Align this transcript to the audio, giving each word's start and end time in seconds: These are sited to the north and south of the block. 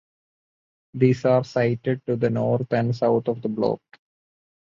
These 0.95 1.25
are 1.25 1.43
sited 1.43 2.03
to 2.07 2.15
the 2.15 2.31
north 2.31 2.73
and 2.73 2.95
south 2.95 3.27
of 3.27 3.43
the 3.43 3.49
block. 3.49 3.81